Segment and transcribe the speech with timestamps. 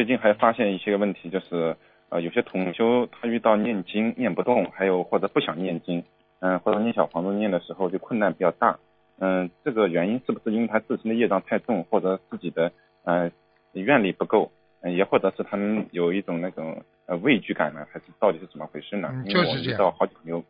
[0.00, 1.76] 最近还发现一些问题，就是
[2.08, 6.02] 呃有些同修他遇到念经念不动，还有或者不想念经，
[6.38, 8.78] 嗯，或者念小房子念的时候就困难比较大，
[9.18, 12.72] 嗯，这个原因是不是因为他自身的业障太重，或者自己的
[13.04, 13.30] 呃
[13.74, 14.50] 愿力不够，
[14.80, 19.10] 嗯也或者是他们有一种那种呃畏惧感呢，还是到底是怎么回事呢？
[19.12, 19.74] 嗯，就是这样。
[19.74, 20.42] 遇到好几朋友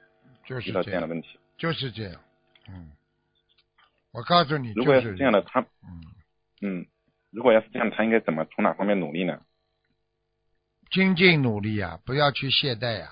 [0.45, 2.13] 就是遇到这样的问题，就是这样。
[2.69, 2.93] 嗯，
[4.13, 5.67] 我告诉你，如果要是这样的，他嗯
[6.63, 6.87] 嗯。
[7.33, 9.41] 如果要是这样，他应该怎么从哪方面努力呢？
[10.91, 13.11] 精进努力啊，不要去懈怠啊。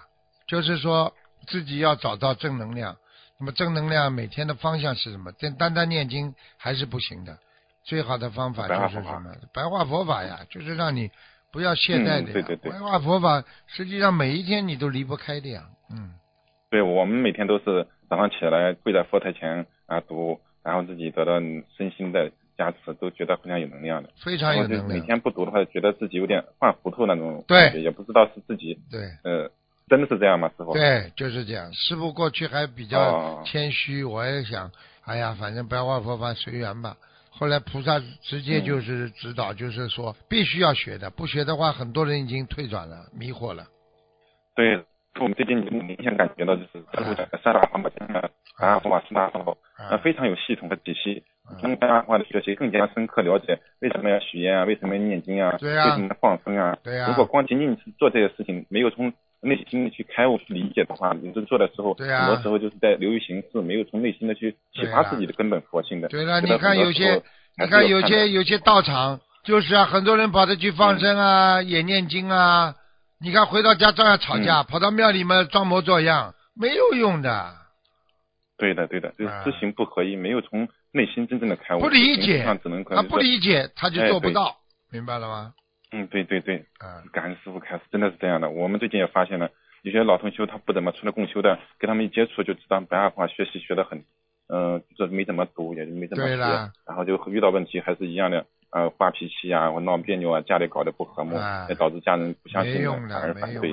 [0.49, 1.15] 就是说
[1.47, 2.97] 自己要找到正能量。
[3.39, 5.31] 那么正能量每天的方向是什么？
[5.33, 7.39] 单单单念经还是不行的。
[7.85, 9.33] 最好的方法就是什么？
[9.55, 11.09] 白话佛法呀，就是让你
[11.53, 12.33] 不要懈怠的。
[12.33, 12.73] 对对对。
[12.73, 15.69] 白话佛法实际上每一天你都离不开的呀。
[15.93, 16.15] 嗯。
[16.71, 21.39] 对我们每天都是早上起来跪在佛台前啊读，然后自己得到
[21.77, 22.33] 身心的。
[22.59, 24.89] 加持都觉得非常有能量的，非常有能量。
[24.89, 29.49] 每天不读的话，觉得自己有点犯糊涂那种感觉，也不知道是自己对，呃，
[29.89, 30.49] 真的是这样吗？
[30.59, 30.73] 师傅？
[30.73, 31.73] 对，就是这样。
[31.73, 34.73] 师傅过去还比较谦虚，我也想，
[35.05, 36.97] 哎呀，反正白话佛法随缘吧。
[37.31, 43.65] 后来菩萨直接就是指导，就是说必须要学的，不学的话，很多人已经退转了，迷惑了。
[44.57, 44.85] 对，
[45.21, 47.89] 我们最近明显感觉到就是师傅讲的三大方法，
[48.59, 49.55] 白话佛法四大方法，
[49.91, 51.23] 呃，非常有系统和体系。
[51.61, 56.77] 从白话的学习更加深刻了解为什么要许愿啊，为什么要念经啊，为什么要放生啊？
[56.83, 66.09] 对如果光仅仅是做这些事情，没有从内心的去开悟、去理解的话，你这做的时候，很多时候就是在流于形式，没有从内心的去启发自己的根本佛性的。
[66.09, 67.23] 对了，你看有些，
[67.57, 72.75] 你看有些有些道场，就是啊，很多人跑着去放生啊，也念经啊，
[73.21, 77.55] 你看回到家照样吵架，跑到庙里面装模作样，没有用的。
[78.57, 80.69] 对的，对的，就是知行不合一，没有从。
[80.93, 84.57] 内心真正的开悟，不理解，他不理解，他就做不到，
[84.91, 85.55] 明白了吗？
[85.93, 88.51] 嗯，对对对，嗯，感恩师傅开始，真的是这样的。
[88.51, 89.51] 我们最近也发现了，
[89.83, 94.05] 有些老同修他不怎么出来共修的，跟他们一接触就知道白话话学习学得很，
[94.49, 101.37] 嗯，这没怎么读，也就没怎么学，然后就遇到问题还是一样的，呃，发脾气啊，或闹别扭啊，家里搞得不和睦，
[101.69, 103.73] 也导致家人不相信，反而反对，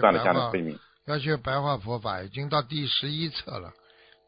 [0.00, 0.78] 断了家人慧命。
[1.06, 3.72] 要学白话佛法，已经到第十一册了。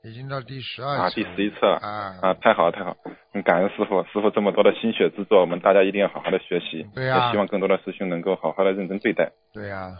[0.06, 1.66] 已经到第十二啊，第十一册。
[1.82, 2.14] 啊。
[2.22, 2.96] 啊，太好了太好，
[3.32, 9.90] 很感恩师傅，师傅这么多的心血之作，我们大家一定要好好的学习，对呀，也希望更多的师兄能够好好的认真对待，对呀。